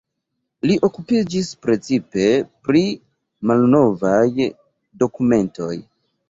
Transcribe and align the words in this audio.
Li 0.69 0.77
okupiĝis 0.87 1.51
precipe 1.65 2.25
pri 2.69 2.81
malnovaj 3.51 4.49
dokumentoj. 5.05 5.71